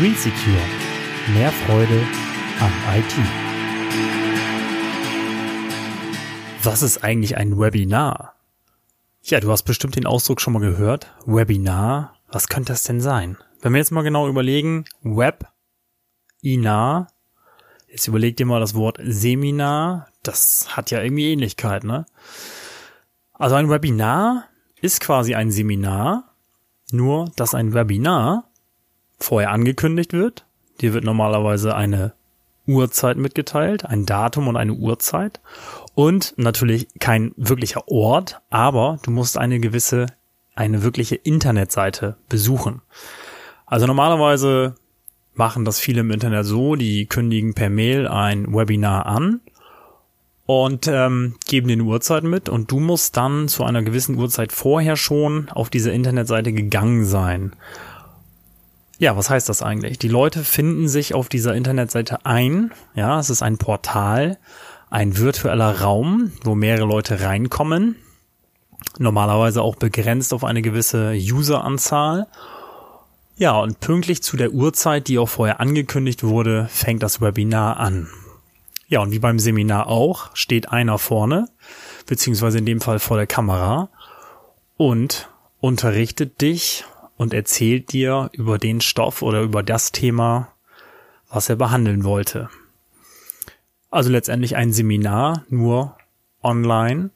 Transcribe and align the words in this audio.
Green 0.00 0.14
Secure. 0.14 0.56
Mehr 1.34 1.52
Freude 1.52 2.00
am 2.58 2.72
IT. 2.96 3.14
Was 6.62 6.82
ist 6.82 7.04
eigentlich 7.04 7.36
ein 7.36 7.58
Webinar? 7.58 8.32
Ja, 9.20 9.40
du 9.40 9.50
hast 9.50 9.64
bestimmt 9.64 9.96
den 9.96 10.06
Ausdruck 10.06 10.40
schon 10.40 10.54
mal 10.54 10.60
gehört. 10.60 11.12
Webinar. 11.26 12.14
Was 12.28 12.48
könnte 12.48 12.72
das 12.72 12.84
denn 12.84 13.02
sein? 13.02 13.36
Wenn 13.60 13.74
wir 13.74 13.78
jetzt 13.78 13.92
mal 13.92 14.00
genau 14.00 14.26
überlegen, 14.26 14.86
Web, 15.02 15.46
Inar, 16.40 17.08
jetzt 17.86 18.08
überleg 18.08 18.38
dir 18.38 18.46
mal 18.46 18.60
das 18.60 18.74
Wort 18.74 18.98
Seminar, 19.04 20.08
das 20.22 20.78
hat 20.78 20.90
ja 20.90 21.02
irgendwie 21.02 21.30
Ähnlichkeit, 21.30 21.84
ne? 21.84 22.06
Also 23.34 23.54
ein 23.54 23.68
Webinar 23.68 24.46
ist 24.80 25.02
quasi 25.02 25.34
ein 25.34 25.50
Seminar, 25.50 26.32
nur 26.90 27.30
dass 27.36 27.54
ein 27.54 27.74
Webinar 27.74 28.49
vorher 29.20 29.50
angekündigt 29.50 30.12
wird. 30.12 30.44
Dir 30.80 30.94
wird 30.94 31.04
normalerweise 31.04 31.76
eine 31.76 32.14
Uhrzeit 32.66 33.16
mitgeteilt, 33.16 33.84
ein 33.84 34.06
Datum 34.06 34.48
und 34.48 34.56
eine 34.56 34.72
Uhrzeit 34.72 35.40
und 35.94 36.34
natürlich 36.36 36.88
kein 36.98 37.32
wirklicher 37.36 37.88
Ort, 37.88 38.40
aber 38.50 38.98
du 39.02 39.10
musst 39.10 39.36
eine 39.36 39.60
gewisse, 39.60 40.06
eine 40.54 40.82
wirkliche 40.82 41.16
Internetseite 41.16 42.16
besuchen. 42.28 42.82
Also 43.66 43.86
normalerweise 43.86 44.74
machen 45.34 45.64
das 45.64 45.80
viele 45.80 46.00
im 46.00 46.10
Internet 46.10 46.44
so, 46.46 46.76
die 46.76 47.06
kündigen 47.06 47.54
per 47.54 47.70
Mail 47.70 48.06
ein 48.08 48.52
Webinar 48.54 49.06
an 49.06 49.40
und 50.46 50.88
ähm, 50.88 51.36
geben 51.46 51.68
den 51.68 51.80
Uhrzeit 51.80 52.24
mit 52.24 52.48
und 52.48 52.70
du 52.70 52.80
musst 52.80 53.16
dann 53.16 53.48
zu 53.48 53.64
einer 53.64 53.82
gewissen 53.82 54.16
Uhrzeit 54.16 54.52
vorher 54.52 54.96
schon 54.96 55.48
auf 55.48 55.70
diese 55.70 55.92
Internetseite 55.92 56.52
gegangen 56.52 57.04
sein. 57.04 57.52
Ja, 59.00 59.16
was 59.16 59.30
heißt 59.30 59.48
das 59.48 59.62
eigentlich? 59.62 59.98
Die 59.98 60.08
Leute 60.08 60.44
finden 60.44 60.86
sich 60.86 61.14
auf 61.14 61.30
dieser 61.30 61.54
Internetseite 61.54 62.26
ein. 62.26 62.70
Ja, 62.94 63.18
es 63.18 63.30
ist 63.30 63.40
ein 63.40 63.56
Portal, 63.56 64.36
ein 64.90 65.16
virtueller 65.16 65.80
Raum, 65.80 66.32
wo 66.44 66.54
mehrere 66.54 66.84
Leute 66.84 67.22
reinkommen. 67.22 67.96
Normalerweise 68.98 69.62
auch 69.62 69.76
begrenzt 69.76 70.34
auf 70.34 70.44
eine 70.44 70.60
gewisse 70.60 71.14
Useranzahl. 71.14 72.26
Ja, 73.36 73.58
und 73.58 73.80
pünktlich 73.80 74.22
zu 74.22 74.36
der 74.36 74.52
Uhrzeit, 74.52 75.08
die 75.08 75.18
auch 75.18 75.30
vorher 75.30 75.60
angekündigt 75.60 76.22
wurde, 76.22 76.68
fängt 76.70 77.02
das 77.02 77.22
Webinar 77.22 77.78
an. 77.78 78.06
Ja, 78.86 79.00
und 79.00 79.12
wie 79.12 79.18
beim 79.18 79.38
Seminar 79.38 79.86
auch, 79.86 80.28
steht 80.36 80.68
einer 80.72 80.98
vorne, 80.98 81.46
beziehungsweise 82.04 82.58
in 82.58 82.66
dem 82.66 82.82
Fall 82.82 82.98
vor 82.98 83.16
der 83.16 83.26
Kamera 83.26 83.88
und 84.76 85.30
unterrichtet 85.58 86.42
dich 86.42 86.84
und 87.20 87.34
erzählt 87.34 87.92
dir 87.92 88.30
über 88.32 88.56
den 88.56 88.80
Stoff 88.80 89.20
oder 89.20 89.42
über 89.42 89.62
das 89.62 89.92
Thema, 89.92 90.54
was 91.28 91.50
er 91.50 91.56
behandeln 91.56 92.02
wollte. 92.02 92.48
Also 93.90 94.08
letztendlich 94.08 94.56
ein 94.56 94.72
Seminar, 94.72 95.44
nur 95.50 95.98
online, 96.42 97.10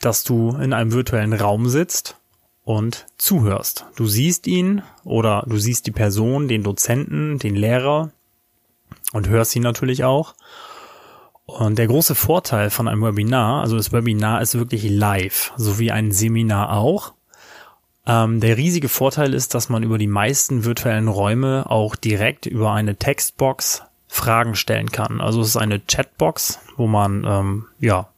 dass 0.00 0.24
du 0.24 0.56
in 0.56 0.72
einem 0.72 0.92
virtuellen 0.92 1.34
Raum 1.34 1.68
sitzt 1.68 2.16
und 2.64 3.04
zuhörst. 3.18 3.84
Du 3.96 4.06
siehst 4.06 4.46
ihn 4.46 4.82
oder 5.04 5.44
du 5.46 5.58
siehst 5.58 5.86
die 5.86 5.92
Person, 5.92 6.48
den 6.48 6.62
Dozenten, 6.62 7.38
den 7.38 7.54
Lehrer 7.54 8.12
und 9.12 9.28
hörst 9.28 9.54
ihn 9.56 9.62
natürlich 9.62 10.04
auch. 10.04 10.36
Und 11.44 11.76
der 11.76 11.88
große 11.88 12.14
Vorteil 12.14 12.70
von 12.70 12.88
einem 12.88 13.02
Webinar, 13.02 13.60
also 13.60 13.76
das 13.76 13.92
Webinar 13.92 14.40
ist 14.40 14.54
wirklich 14.54 14.88
live, 14.88 15.52
so 15.58 15.78
wie 15.78 15.90
ein 15.90 16.12
Seminar 16.12 16.78
auch. 16.78 17.12
Ähm, 18.06 18.40
der 18.40 18.56
riesige 18.56 18.88
Vorteil 18.88 19.34
ist, 19.34 19.54
dass 19.54 19.68
man 19.68 19.82
über 19.82 19.98
die 19.98 20.06
meisten 20.06 20.64
virtuellen 20.64 21.08
Räume 21.08 21.64
auch 21.68 21.96
direkt 21.96 22.46
über 22.46 22.72
eine 22.72 22.96
Textbox 22.96 23.82
Fragen 24.08 24.54
stellen 24.54 24.92
kann. 24.92 25.20
Also 25.20 25.40
es 25.40 25.48
ist 25.48 25.56
eine 25.56 25.80
Chatbox, 25.80 26.60
wo 26.76 26.86
man 26.86 27.24
ähm, 27.26 27.66
ja 27.80 28.08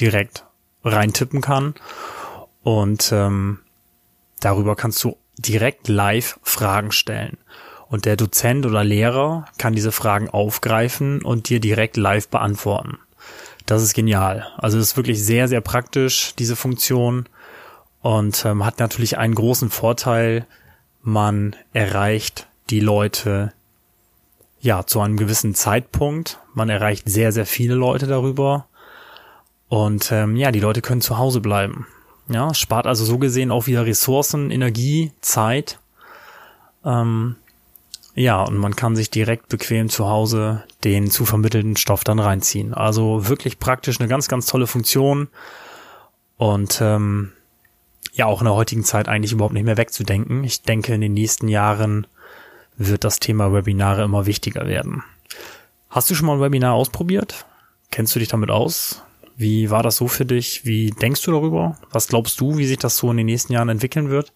direkt 0.00 0.44
reintippen 0.84 1.40
kann 1.40 1.74
und 2.62 3.10
ähm, 3.12 3.58
darüber 4.40 4.76
kannst 4.76 5.02
du 5.02 5.16
direkt 5.36 5.88
live 5.88 6.38
Fragen 6.42 6.92
stellen. 6.92 7.38
Und 7.88 8.04
der 8.04 8.16
Dozent 8.16 8.66
oder 8.66 8.84
Lehrer 8.84 9.46
kann 9.58 9.74
diese 9.74 9.90
Fragen 9.90 10.30
aufgreifen 10.30 11.22
und 11.22 11.48
dir 11.48 11.58
direkt 11.58 11.96
live 11.96 12.28
beantworten. 12.28 12.98
Das 13.66 13.82
ist 13.82 13.94
genial. 13.94 14.46
Also 14.58 14.78
es 14.78 14.90
ist 14.90 14.96
wirklich 14.96 15.22
sehr, 15.22 15.48
sehr 15.48 15.60
praktisch, 15.60 16.34
diese 16.38 16.54
Funktion 16.54 17.26
und 18.02 18.44
ähm, 18.44 18.64
hat 18.64 18.78
natürlich 18.78 19.18
einen 19.18 19.34
großen 19.34 19.70
Vorteil. 19.70 20.46
Man 21.02 21.56
erreicht 21.72 22.46
die 22.70 22.80
Leute 22.80 23.52
ja 24.60 24.86
zu 24.86 25.00
einem 25.00 25.16
gewissen 25.16 25.54
Zeitpunkt. 25.54 26.38
Man 26.54 26.68
erreicht 26.68 27.08
sehr, 27.08 27.32
sehr 27.32 27.46
viele 27.46 27.74
Leute 27.74 28.06
darüber. 28.06 28.66
Und 29.68 30.10
ähm, 30.12 30.36
ja, 30.36 30.50
die 30.50 30.60
Leute 30.60 30.82
können 30.82 31.00
zu 31.00 31.18
Hause 31.18 31.40
bleiben. 31.40 31.86
Ja, 32.28 32.54
spart 32.54 32.86
also 32.86 33.04
so 33.04 33.18
gesehen 33.18 33.50
auch 33.50 33.66
wieder 33.66 33.86
Ressourcen, 33.86 34.50
Energie, 34.50 35.12
Zeit. 35.20 35.78
Ähm, 36.84 37.36
ja, 38.14 38.42
und 38.42 38.56
man 38.56 38.76
kann 38.76 38.96
sich 38.96 39.10
direkt 39.10 39.48
bequem 39.48 39.88
zu 39.88 40.08
Hause 40.08 40.64
den 40.84 41.10
zu 41.10 41.24
vermittelten 41.24 41.76
Stoff 41.76 42.04
dann 42.04 42.18
reinziehen. 42.18 42.74
Also 42.74 43.28
wirklich 43.28 43.58
praktisch 43.58 44.00
eine 44.00 44.08
ganz, 44.08 44.28
ganz 44.28 44.46
tolle 44.46 44.66
Funktion. 44.66 45.28
Und 46.36 46.80
ähm, 46.80 47.32
ja 48.12 48.26
auch 48.26 48.40
in 48.40 48.46
der 48.46 48.54
heutigen 48.54 48.84
Zeit 48.84 49.08
eigentlich 49.08 49.32
überhaupt 49.32 49.54
nicht 49.54 49.64
mehr 49.64 49.76
wegzudenken. 49.76 50.44
Ich 50.44 50.62
denke, 50.62 50.94
in 50.94 51.00
den 51.00 51.14
nächsten 51.14 51.48
Jahren 51.48 52.06
wird 52.76 53.04
das 53.04 53.18
Thema 53.18 53.52
Webinare 53.52 54.04
immer 54.04 54.26
wichtiger 54.26 54.66
werden. 54.66 55.02
Hast 55.90 56.10
du 56.10 56.14
schon 56.14 56.26
mal 56.26 56.34
ein 56.34 56.40
Webinar 56.40 56.74
ausprobiert? 56.74 57.46
Kennst 57.90 58.14
du 58.14 58.18
dich 58.18 58.28
damit 58.28 58.50
aus? 58.50 59.02
Wie 59.36 59.70
war 59.70 59.82
das 59.82 59.96
so 59.96 60.06
für 60.06 60.24
dich? 60.24 60.64
Wie 60.64 60.90
denkst 60.90 61.22
du 61.22 61.32
darüber? 61.32 61.78
Was 61.90 62.08
glaubst 62.08 62.40
du, 62.40 62.58
wie 62.58 62.66
sich 62.66 62.78
das 62.78 62.96
so 62.96 63.10
in 63.10 63.16
den 63.16 63.26
nächsten 63.26 63.52
Jahren 63.52 63.68
entwickeln 63.68 64.10
wird? 64.10 64.32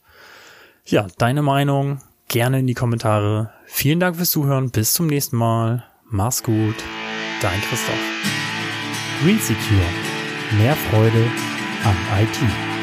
Ja, 0.84 1.06
deine 1.18 1.42
Meinung 1.42 2.00
gerne 2.28 2.60
in 2.60 2.66
die 2.66 2.74
Kommentare. 2.74 3.52
Vielen 3.66 4.00
Dank 4.00 4.16
fürs 4.16 4.30
Zuhören. 4.30 4.70
Bis 4.70 4.92
zum 4.92 5.06
nächsten 5.06 5.36
Mal. 5.36 5.84
Mach's 6.10 6.42
gut. 6.42 6.76
Dein 7.40 7.60
Christoph. 7.62 7.94
Green 9.22 9.38
Secure. 9.38 9.80
Mehr 10.58 10.74
Freude 10.74 11.26
am 11.84 11.96
IT. 12.20 12.73